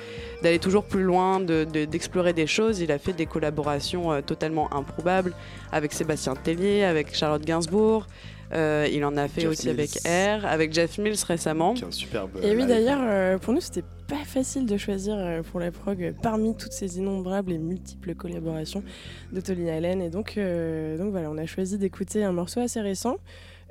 [0.42, 2.80] d'aller toujours plus loin, de- de- d'explorer des choses.
[2.80, 5.34] Il a fait des collaborations euh, totalement improbables
[5.72, 8.08] avec Sébastien Tellier, avec Charlotte Gainsbourg.
[8.54, 9.80] Euh, il en a fait Jeff aussi Mills.
[9.80, 11.74] avec R, avec Jeff Mills récemment.
[11.74, 12.32] qui est un superbe.
[12.44, 12.68] Et oui, live.
[12.68, 16.56] d'ailleurs, euh, pour nous, c'était pas facile de choisir euh, pour la prog euh, parmi
[16.58, 18.84] toutes ces innombrables et multiples collaborations
[19.32, 20.02] de Tony Allen.
[20.02, 23.16] Et donc, euh, donc voilà, on a choisi d'écouter un morceau assez récent.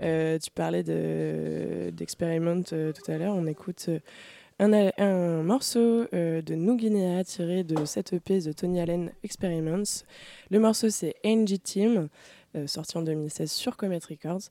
[0.03, 3.35] Euh, tu parlais de- d'Experiment euh, tout à l'heure.
[3.37, 3.99] On écoute euh,
[4.99, 9.83] un, morceau euh, de New Guinea tiré de cette EP de Tony Allen Experiments.
[10.51, 12.07] Le morceau, c'est Angie Team, euh,
[12.67, 14.51] sorti en 2016 sur Comet Records.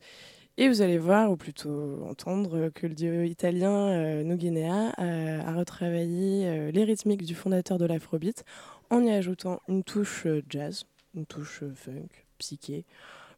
[0.60, 5.54] Et vous allez voir, ou plutôt entendre, que le duo italien euh, No Guinea a,
[5.54, 8.44] retravaillé euh, les rythmiques du fondateur de l'Afrobeat
[8.90, 10.84] en y ajoutant une touche euh, jazz,
[11.16, 12.10] une touche euh, funk,
[12.40, 12.84] psyché.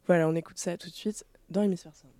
[0.08, 2.12] Voilà, on écoute ça tout de suite dans Hémisphère Sound.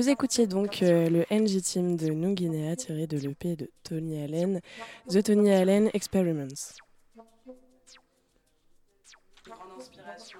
[0.00, 4.22] Vous écoutiez donc euh, le NG Team de New Guinea tiré de l'EP de Tony
[4.22, 4.62] Allen,
[5.10, 6.72] The Tony Allen Experiments.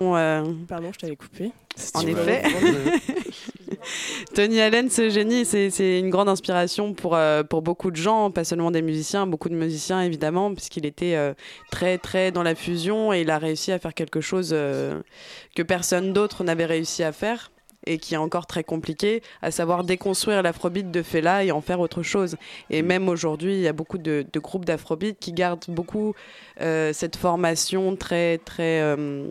[0.00, 1.52] Euh, Pardon, je t'avais coupé.
[1.92, 2.42] En effet.
[4.34, 8.44] Tony Allen, ce génie, c'est une grande inspiration pour, euh, pour beaucoup de gens, pas
[8.44, 11.34] seulement des musiciens, beaucoup de musiciens évidemment, puisqu'il était euh,
[11.70, 16.14] très très dans la fusion et il a réussi à faire quelque chose que personne
[16.14, 17.50] d'autre n'avait réussi à faire
[17.86, 21.80] et qui est encore très compliqué, à savoir déconstruire l'afrobeat de Fela et en faire
[21.80, 22.36] autre chose.
[22.68, 26.14] Et même aujourd'hui, il y a beaucoup de, de groupes d'afrobeat qui gardent beaucoup
[26.60, 29.28] euh, cette formation très très euh,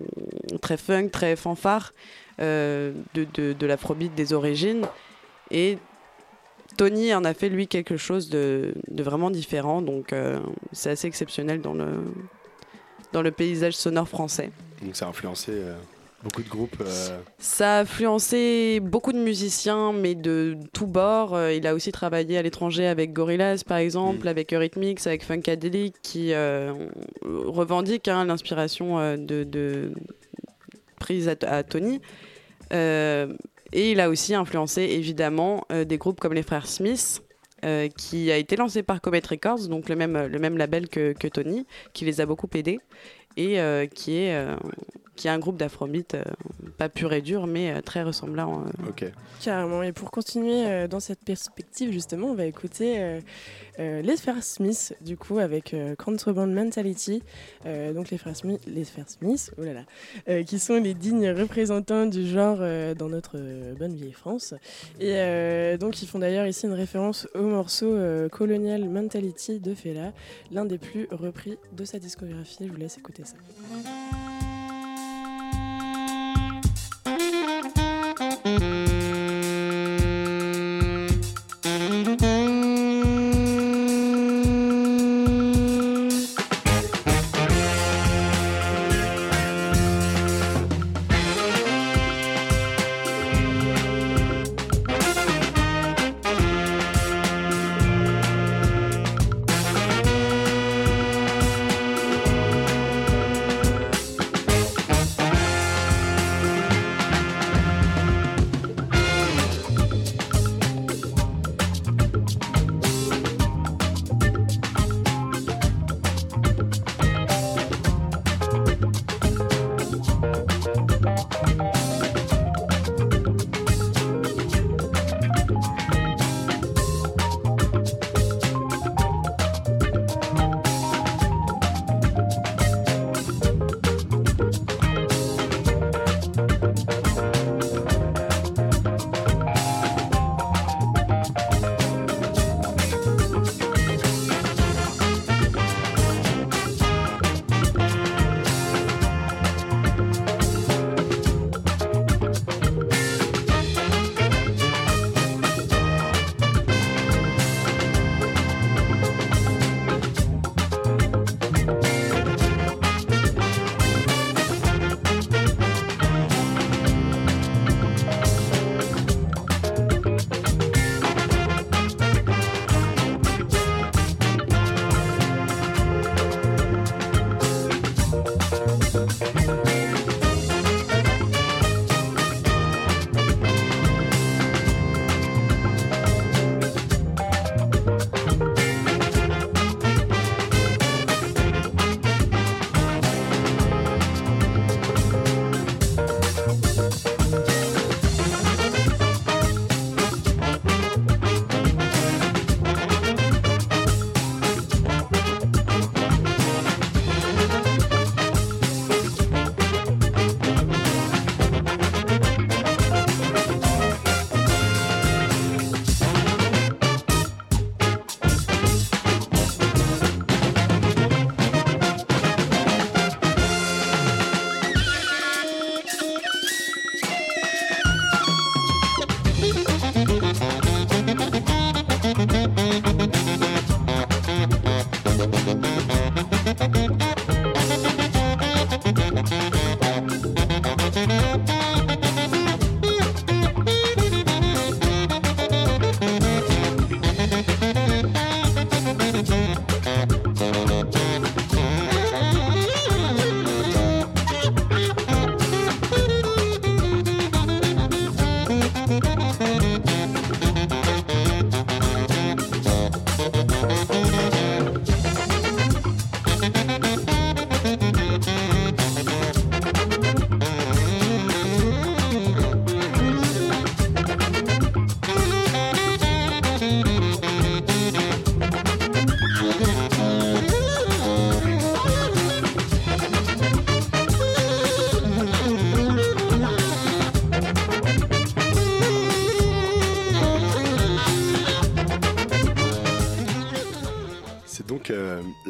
[0.61, 1.93] très funk, très fanfare
[2.41, 4.85] euh, de, de, de l'afrobeat des origines.
[5.51, 5.77] Et
[6.77, 10.13] Tony en a fait lui quelque chose de, vraiment différent, donc
[10.71, 11.87] c'est assez exceptionnel dans le,
[13.11, 14.51] dans le paysage sonore français.
[14.83, 15.51] Donc ça a influencé
[16.23, 16.75] beaucoup de groupes.
[16.81, 21.35] euh, Ça a influencé beaucoup de musiciens, mais de tous bords.
[21.35, 24.29] Euh, il a aussi travaillé à l'étranger avec Gorillaz, par exemple, Mm.
[24.29, 26.73] avec Eurythmics, avec Funkadelic, qui euh,
[27.23, 29.93] revendiquent hein, l'inspiration euh, de, de-
[30.99, 32.01] prise à, à Tony.
[32.73, 33.33] Euh,
[33.71, 37.21] et il a aussi influencé, évidemment, des groupes comme les frères Smith,
[37.97, 41.27] qui a été lancé par Comet Records, donc le même, le même label que, que
[41.27, 42.79] Tony, qui les a beaucoup aidés,
[43.37, 43.59] et
[43.93, 44.45] qui est...
[45.19, 46.23] qui est un groupe d'afrobeat, euh,
[46.77, 48.61] pas pur et dur, mais euh, très ressemblant.
[48.61, 48.89] euh.
[48.89, 49.03] Ok.
[49.41, 49.83] Carrément.
[49.83, 53.19] Et pour continuer euh, dans cette perspective, justement, on va écouter euh,
[53.79, 57.21] euh, les frères Smith, du coup, avec euh, Contraband Mentality.
[57.65, 59.81] Euh, donc, les frères Smith, les frères Smith oh là là,
[60.29, 64.53] euh, qui sont les dignes représentants du genre euh, dans notre euh, bonne vieille France.
[65.01, 69.73] Et euh, donc, ils font d'ailleurs ici une référence au morceau euh, Colonial Mentality de
[69.75, 70.13] Fela,
[70.49, 72.67] l'un des plus repris de sa discographie.
[72.67, 73.35] Je vous laisse écouter ça.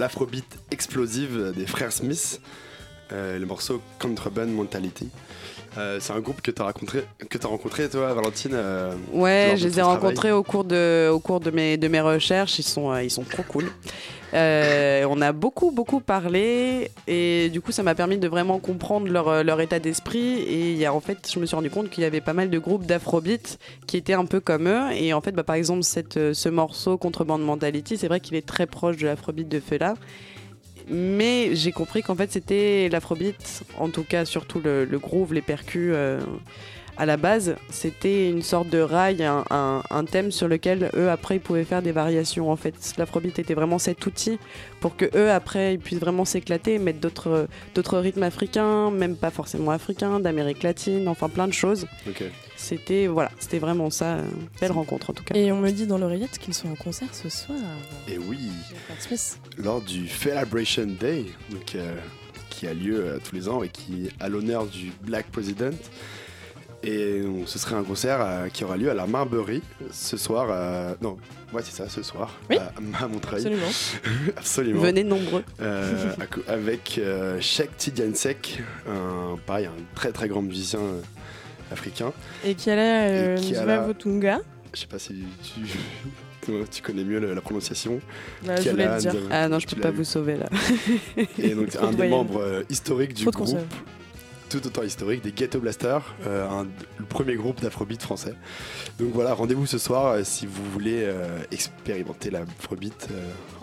[0.09, 2.41] L'afrobeat explosive des frères Smith,
[3.11, 5.07] euh, le morceau Contraband Mentality.
[5.79, 9.53] Euh, c'est un groupe que tu as rencontré, que as rencontré toi, Valentine euh, Ouais,
[9.55, 12.59] je les ai rencontrés au cours de, au cours de mes, de mes recherches.
[12.59, 13.65] Ils sont, euh, ils sont trop cool.
[14.33, 19.07] Euh, on a beaucoup, beaucoup parlé et du coup, ça m'a permis de vraiment comprendre
[19.07, 20.39] leur, leur état d'esprit.
[20.39, 22.49] Et y a, en fait, je me suis rendu compte qu'il y avait pas mal
[22.49, 23.57] de groupes d'afrobeat
[23.87, 24.91] qui étaient un peu comme eux.
[24.93, 28.45] Et en fait, bah, par exemple, cette, ce morceau Contrebande Mentality, c'est vrai qu'il est
[28.45, 29.95] très proche de l'afrobeat de Fela.
[30.89, 35.91] Mais j'ai compris qu'en fait, c'était l'afrobeat, en tout cas, surtout le, groove, les percus.
[35.93, 36.19] euh,
[36.99, 41.09] à la base, c'était une sorte de rail, un, un- un thème sur lequel eux
[41.09, 42.51] après ils pouvaient faire des variations.
[42.51, 44.37] En fait, l'afrobeat était vraiment cet outil
[44.81, 49.31] pour que eux après ils puissent vraiment s'éclater, mettre d'autres d'autres rythmes africains, même pas
[49.31, 51.87] forcément africains, d'Amérique latine, enfin plein de choses.
[52.57, 54.17] C'était voilà, c'était vraiment ça,
[54.59, 55.33] belle rencontre en tout cas.
[55.35, 57.57] Et on me dit dans l'oreillette qu'ils sont en concert ce soir.
[58.09, 58.49] Et oui,
[58.87, 59.39] Frères Smith.
[59.57, 61.95] lors du Celebration Day, donc, euh,
[62.49, 65.73] qui a lieu euh, tous les ans et qui est à l'honneur du Black President.
[66.83, 69.61] Et euh, ce serait un concert euh, qui aura lieu à la Marbury
[69.91, 70.47] ce soir.
[70.49, 71.17] euh, non,
[71.51, 72.55] ouais, c'est ça, ce soir, Oui.
[72.57, 72.71] à,
[73.03, 73.39] à Montreuil.
[73.45, 73.67] Absolument.
[74.37, 74.81] Absolument.
[74.81, 75.43] Venez nombreux.
[75.61, 76.11] Euh,
[76.47, 81.01] à avec euh, Sheikh Tidiansek, un, pareil, un très très grand musicien euh,
[81.71, 82.13] africain.
[82.45, 84.39] Et qui a là euh, Et qui a Nziva là- Votunga.
[84.73, 87.99] Je sais pas si tu, tu connais mieux le- la prononciation.
[88.45, 89.13] Bah, je voulais dire.
[89.31, 90.45] Ah non, je peux pas vous sauver là.
[91.39, 93.57] Et donc un de des membres euh, historiques du groupe.
[94.49, 96.63] Tout autant historique, des Ghetto Blasters, euh,
[96.97, 98.33] le premier groupe d'afrobeat français.
[98.99, 103.07] Donc voilà, rendez-vous ce soir euh, si vous voulez euh, expérimenter l'afrobeat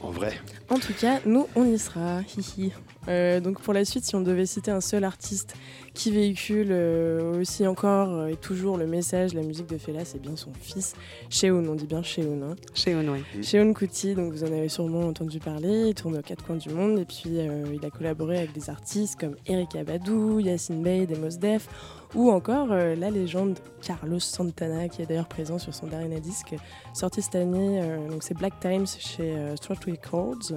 [0.02, 0.40] en vrai.
[0.70, 2.20] En tout cas, nous, on y sera.
[2.22, 2.72] Hihi.
[3.08, 5.54] Euh, donc pour la suite, si on devait citer un seul artiste
[5.94, 10.20] qui véhicule euh, aussi encore euh, et toujours le message, la musique de Fela, c'est
[10.20, 10.94] bien son fils,
[11.30, 12.42] Sheun, on dit bien Sheun.
[12.42, 12.56] Hein.
[12.74, 13.22] Chez Onway.
[13.36, 13.42] Mm.
[13.42, 16.68] Sheun Kuti, donc vous en avez sûrement entendu parler, il tourne aux quatre coins du
[16.70, 21.06] monde et puis euh, il a collaboré avec des artistes comme Erika Badou, Yacine Bey,
[21.06, 21.68] Demos Def
[22.14, 26.54] ou encore euh, la légende Carlos Santana qui est d'ailleurs présent sur son dernier disque
[26.94, 30.52] sorti cette année, euh, donc c'est Black Times chez euh, Stratway Records.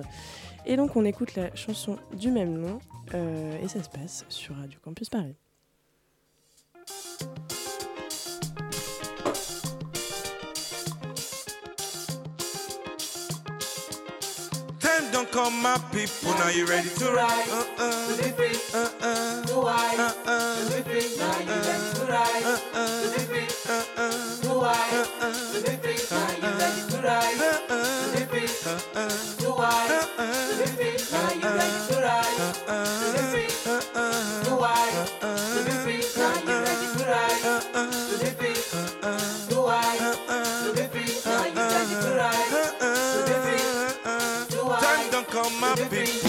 [0.65, 2.79] Et donc on écoute la chanson du même nom
[3.13, 5.35] euh, et ça se passe sur Radio Campus Paris.
[14.79, 16.31] Time don't come, my people.
[16.37, 17.47] Now you ready to ride?
[17.49, 18.17] Uh uh.
[18.73, 19.43] Uh uh.
[19.57, 20.59] Uh uh.
[22.45, 22.89] Uh uh.
[23.67, 24.18] Uh uh.
[44.79, 46.28] Time don't come up.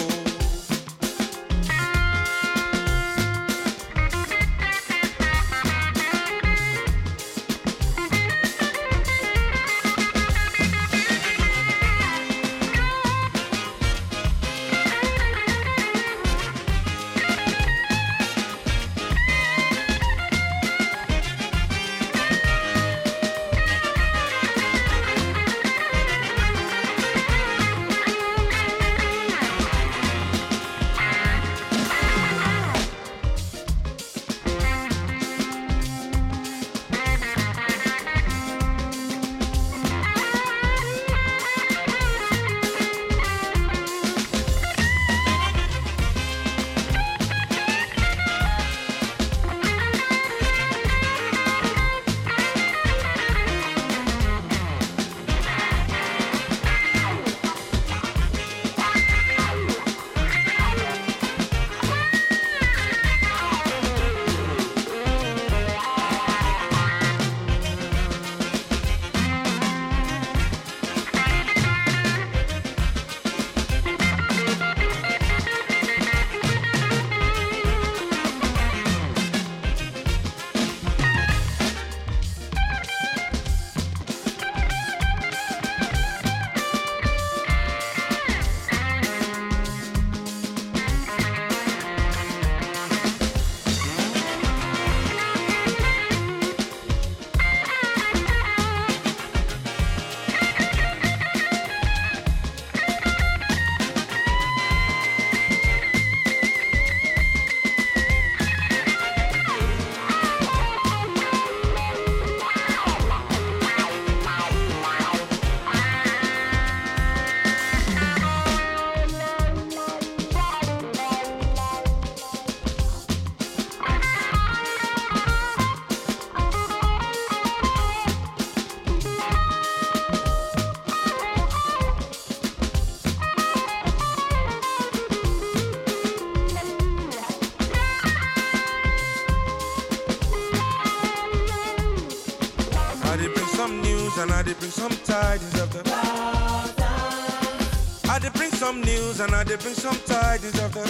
[149.21, 150.83] And I did bring some tidings of the.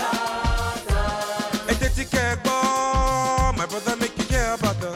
[1.67, 3.51] Hey, did you care, boy?
[3.57, 4.91] My brother make you hear about the.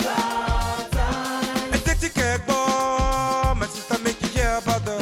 [1.71, 2.39] Hey, did you care?
[3.59, 4.97] My sister make you hear about the.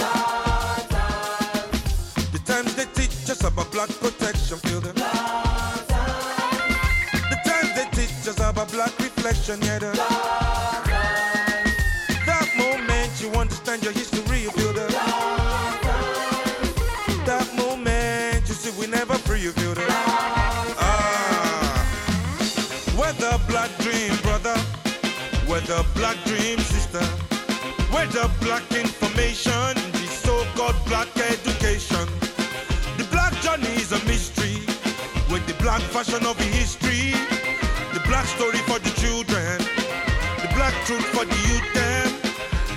[2.32, 4.94] The times they teach us about black protection, feel the.
[7.34, 9.80] The times they teach us about black reflection, yeah.
[9.80, 10.43] The, that
[25.96, 27.04] black dream, sister.
[27.94, 32.06] Where the black information, the so-called black education.
[32.98, 34.66] The black journey is a mystery.
[35.32, 37.12] With the black fashion of the history.
[37.94, 39.58] The black story for the children.
[40.42, 42.10] The black truth for the youth them.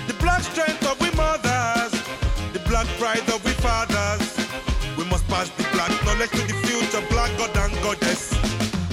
[0.07, 1.93] The black strength of we mothers.
[2.53, 4.37] The black pride of we fathers.
[4.97, 7.03] We must pass the black knowledge to the future.
[7.09, 8.33] Black God and goddess.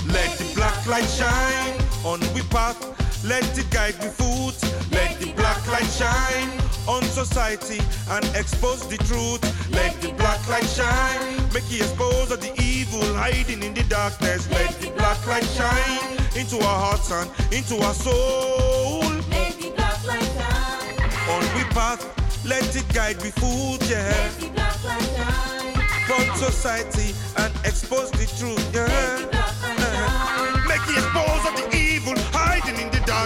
[0.09, 2.84] Let the black light shine on we path.
[3.25, 4.57] Let it guide we foot.
[4.93, 6.51] Let the black light shine
[6.87, 9.43] on society and expose the truth.
[9.71, 11.37] Let the black light shine.
[11.53, 14.51] Make it expose of the evil hiding in the darkness.
[14.51, 19.01] Let the black light shine into our hearts and into our soul.
[19.31, 22.03] Lady Black Light Shine, On we path,
[22.45, 24.13] let it guide we foot, yeah.
[24.39, 25.75] Lady Black Light Shine,
[26.07, 28.85] For society and expose the truth, yeah.
[28.85, 31.64] Lady Black Light Shine, Make it expose of the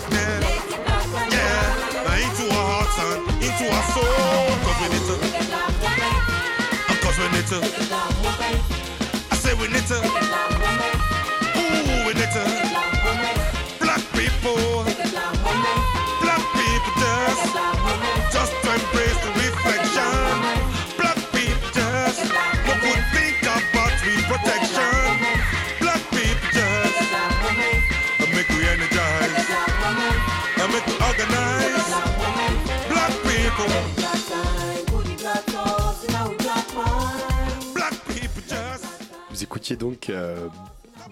[0.01, 0.45] darkness.
[1.33, 4.49] Yeah, now into our hearts and into our soul.
[4.65, 5.17] Cause we need to,
[7.03, 7.88] cause we need to.
[39.71, 40.47] Écoutiez donc euh,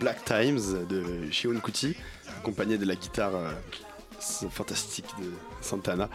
[0.01, 1.95] Black Times de Shion Kuti,
[2.39, 3.51] accompagné de la guitare euh,
[4.51, 5.31] fantastique de
[5.61, 6.09] Santana.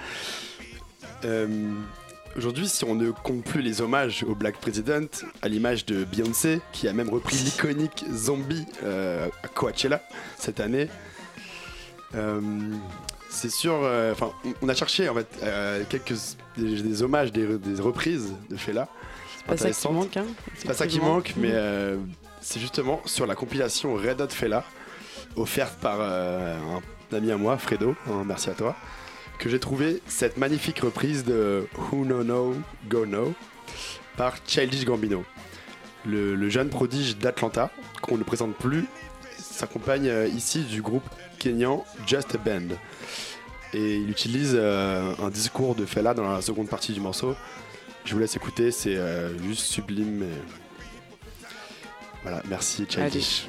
[1.23, 1.47] Euh,
[2.35, 6.61] Aujourd'hui, si on ne compte plus les hommages au Black President, à l'image de Beyoncé,
[6.71, 10.01] qui a même repris l'iconique Zombie à Coachella
[10.37, 10.87] cette année,
[13.29, 13.73] c'est sûr.
[14.13, 14.31] Enfin,
[14.63, 15.27] on- a cherché en fait
[15.89, 16.13] quelques
[16.57, 18.87] des, des hommages, des, des reprises de Fela.
[19.37, 20.25] C'est pas ça qui manque, hein
[20.55, 21.97] C'est pas ça qui manque, mais euh,
[22.41, 24.65] c'est justement sur la compilation Red Hot Fela,
[25.35, 26.57] offerte par euh,
[27.11, 28.75] un ami à moi, Fredo, hein, merci à toi,
[29.39, 32.55] que j'ai trouvé cette magnifique reprise de Who No
[32.89, 33.33] Go No
[34.17, 35.23] par Childish Gambino.
[36.05, 37.69] Le, jeune prodige d'Atlanta,
[38.01, 38.87] qu'on ne présente plus,
[39.37, 42.75] s'accompagne euh, ici du groupe kényan Just a Band.
[43.73, 47.35] Et il utilise euh, un discours de Fela dans la seconde partie du morceau.
[48.03, 48.97] Je vous laisse écouter, c'est
[49.43, 50.25] juste sublime.
[52.23, 53.47] Voilà, merci Childish.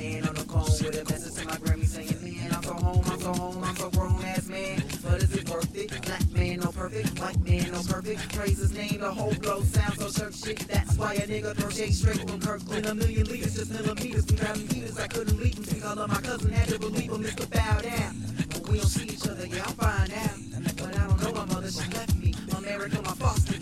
[0.00, 0.64] Hand on the cone.
[0.64, 3.76] With a message to my Grammy saying, Man, I'm so home, I'm so home, I'm
[3.76, 4.82] so grown ass man.
[5.02, 6.02] But is it worth it?
[6.02, 7.20] Black man, no perfect.
[7.20, 8.34] White man, no perfect.
[8.34, 10.58] Praise his name, the whole flow sounds so church shit.
[10.68, 12.86] That's why a nigga throw shade straight from Kirkland.
[12.86, 14.24] A million liters, just millimeters.
[14.24, 15.64] From grabbing meters, I couldn't leave him.
[15.64, 17.22] Think all of my cousin had to believe him.
[17.22, 17.48] Mr.
[17.50, 18.16] Bow down.
[18.48, 20.29] But we don't see each other, yeah, I'm fine now.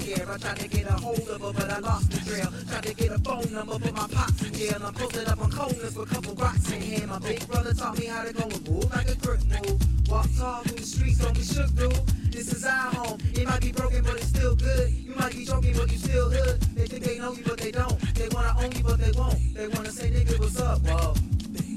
[0.08, 0.30] Care.
[0.30, 2.50] I tried to get a hold of her, but I lost the trail.
[2.68, 4.80] Tried to get a phone number, but my pops in jail.
[4.84, 7.08] I'm posted up on coldness with a couple rocks in hand.
[7.08, 10.08] My big brother taught me how to go and move like a crook move.
[10.08, 11.92] Walk tall through the streets, don't be shook, dude.
[12.32, 13.18] This is our home.
[13.34, 14.90] It might be broken, but it's still good.
[14.90, 16.60] You might be joking, but you still hood.
[16.76, 17.98] They think they know you, but they don't.
[18.14, 19.38] They wanna own you, but they won't.
[19.54, 20.80] They wanna say, nigga, what's up?
[20.82, 21.14] Whoa,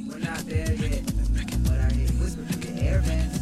[0.08, 1.04] we're not there yet.
[1.66, 3.41] But I hear you whisper through the air vents.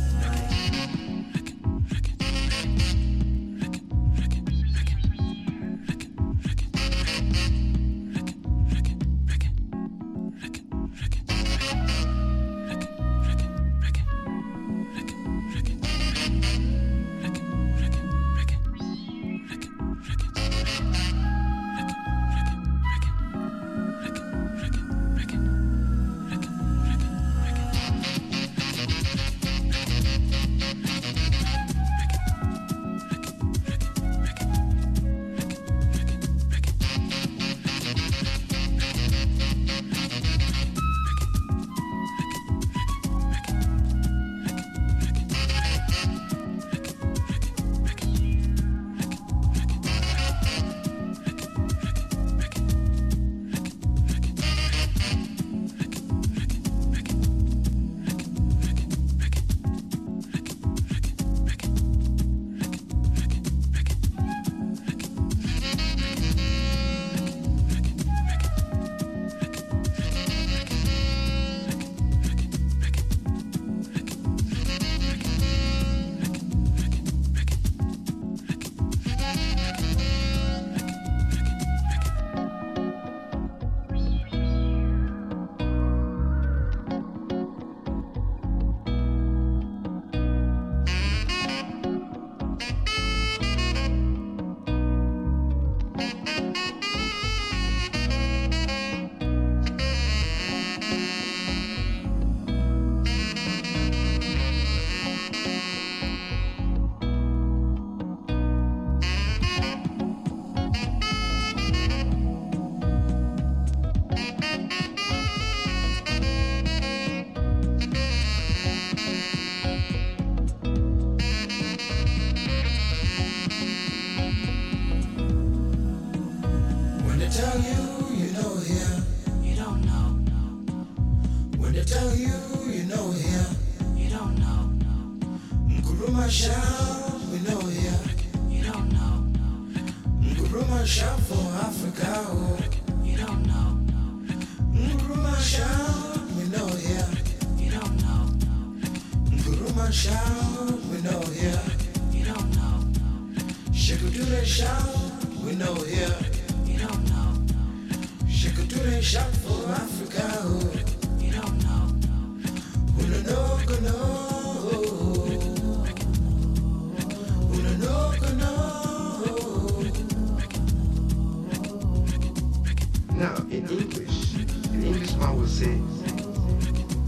[173.20, 174.34] Now, in English,
[174.72, 175.76] an Englishman will say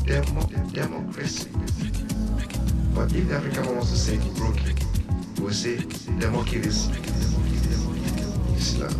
[0.03, 0.41] demo,
[0.73, 1.49] democracy.
[2.93, 4.75] But if the African man wants to say broken,
[5.37, 5.77] he will say
[6.19, 6.91] democracy.
[8.57, 8.93] Islam.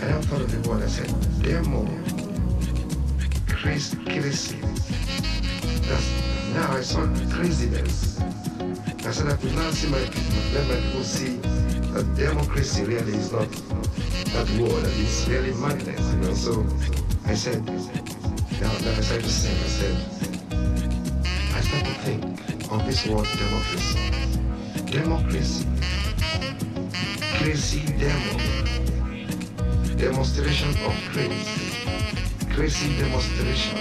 [0.00, 1.10] I have thought of the word I said
[1.42, 1.88] demo,
[3.48, 4.58] crazy.
[5.88, 6.08] That's,
[6.54, 7.04] now I saw
[7.34, 8.20] craziness.
[8.20, 11.40] I said I could now see my people, let my people see
[11.94, 13.48] that democracy really is not
[14.44, 16.34] that that it's really madness, you know.
[16.34, 16.66] So
[17.26, 19.96] I said, now that I started to sing, I said,
[21.54, 22.24] I started to think
[22.70, 23.98] of this word democracy.
[24.86, 25.66] Democracy.
[27.38, 28.38] Crazy demo.
[29.96, 31.74] Demonstration of craze.
[32.54, 33.78] Crazy demonstration.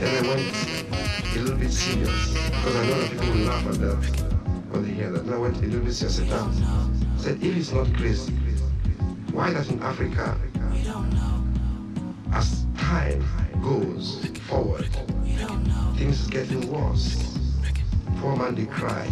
[0.00, 3.74] Then I went a little bit serious because I know that people will laugh at
[3.74, 4.00] that
[4.70, 5.26] when they hear that.
[5.26, 6.16] Then I went a little bit serious.
[6.16, 8.39] Said, I said, if it's not crazy,
[9.32, 10.36] why does in Africa,
[12.32, 13.24] as time
[13.62, 14.88] goes forward,
[15.96, 17.38] things is getting worse?
[18.18, 19.08] Poor man they cry,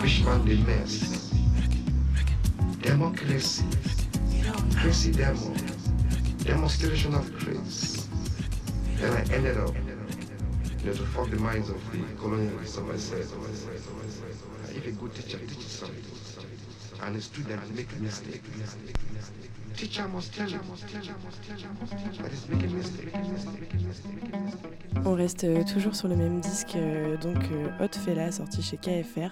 [0.00, 1.32] rich man they mess.
[2.80, 3.64] Democracy,
[4.76, 5.54] crazy demo,
[6.44, 8.08] demonstration of grace.
[8.96, 12.78] Then I ended up, you know, to fuck the minds of the colonialists.
[14.74, 16.17] If a good teacher teaches something,
[25.04, 28.76] On reste euh, toujours sur le même disque, euh, donc euh, Hot Fella sorti chez
[28.76, 29.30] KFR.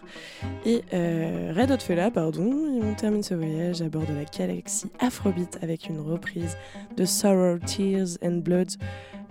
[0.64, 4.24] Et euh, Red Hot Fella, pardon, et on termine ce voyage à bord de la
[4.24, 6.56] galaxie Afrobeat avec une reprise
[6.96, 8.76] de Sorrow, Tears and Bloods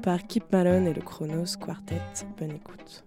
[0.04, 2.02] par Kip Malone et le Chronos Quartet.
[2.38, 3.06] Bonne écoute.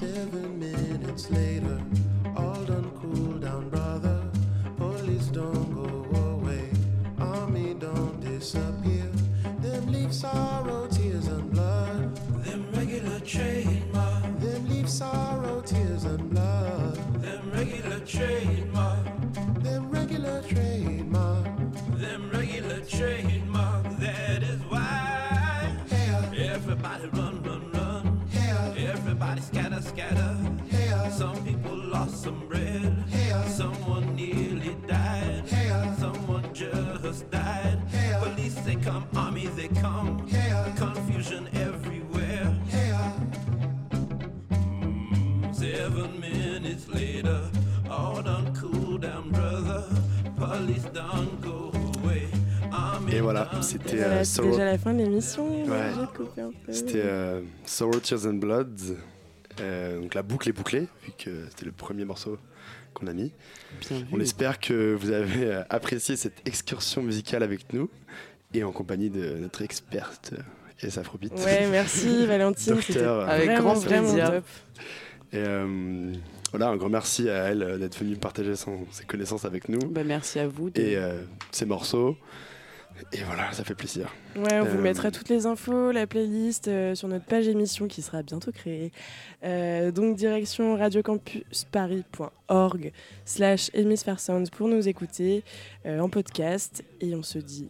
[0.00, 1.78] Seven minutes later,
[2.34, 4.22] all done cool down, brother.
[4.78, 6.70] Police don't go away,
[7.18, 9.10] army don't disappear.
[9.60, 12.16] Them leave sorrow, tears and blood.
[12.46, 14.40] Them regular trademark.
[14.40, 16.96] Them leave sorrow, tears and blood.
[17.20, 18.69] Them regular trademark.
[53.32, 55.64] Voilà, done c'était Voilà, euh, c'est Sorrow- déjà la fin de l'émission.
[55.64, 55.90] Ouais.
[56.70, 58.78] C'était euh, Sorrow, Tears and Blood.
[59.60, 62.38] Euh, donc la boucle est bouclée, vu que c'était le premier morceau
[62.94, 63.32] qu'on a mis.
[63.88, 64.04] Bien vu.
[64.12, 67.88] On espère que vous avez euh, apprécié cette excursion musicale avec nous
[68.54, 70.42] et en compagnie de notre experte euh,
[70.86, 71.32] S Afrobeat.
[71.44, 72.74] Ouais, merci Valentine.
[72.74, 74.30] Docteur, C'était euh, Avec vraiment, grand plaisir.
[74.32, 74.44] top.
[75.32, 76.12] Et euh,
[76.50, 79.78] voilà, un grand merci à elle euh, d'être venue partager son- ses connaissances avec nous
[79.90, 80.70] Bah, merci à vous.
[80.70, 81.20] de- et euh,
[81.52, 82.16] ses morceaux.
[83.12, 84.12] Et voilà, ça fait plaisir.
[84.36, 87.88] Ouais, on vous Euh, mettra toutes les infos, la playlist euh, sur notre page émission
[87.88, 88.92] qui sera bientôt créée.
[89.44, 92.92] Euh, donc direction radiocampusparis.org
[93.24, 95.42] slash hémisphère sound pour nous écouter
[95.84, 96.84] en podcast.
[97.00, 97.68] Et on se dit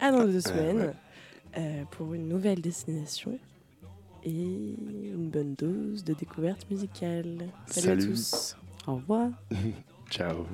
[0.00, 0.94] à dans deux semaines ouais.
[1.58, 3.38] euh, pour une nouvelle destination
[4.24, 7.48] et une bonne dose de découverte musicale.
[7.66, 8.02] Salut, Salut.
[8.02, 8.56] à tous.
[8.86, 9.28] Au revoir.
[10.10, 10.46] Ciao.